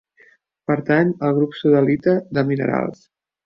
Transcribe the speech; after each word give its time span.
Pertany 0.71 1.11
al 1.29 1.35
grup 1.41 1.55
sodalita 1.61 2.17
de 2.39 2.49
minerals. 2.51 3.09